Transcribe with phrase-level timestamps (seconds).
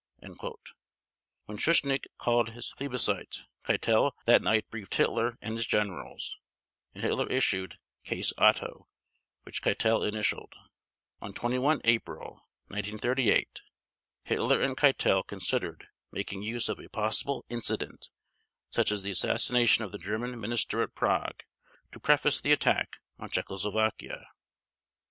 [1.45, 6.37] When Schuschnigg called his plebiscite, Keitel that night briefed Hitler and his generals,
[6.95, 8.87] and Hitler issued "Case Otto"
[9.43, 10.55] which Keitel initialed.
[11.21, 13.61] On 21 April 1938
[14.23, 18.09] Hitler and Keitel considered making use of a possible "incident,"
[18.71, 21.43] such as the assassination of the German Minister at Prague,
[21.91, 24.29] to preface the attack on Czechoslovakia.